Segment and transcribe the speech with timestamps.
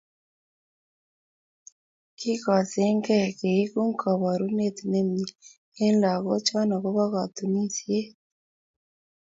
[2.17, 5.31] kigoseengeei keegu koboruneet nemie
[5.83, 8.11] eng lakokchoo akobo kotunisieet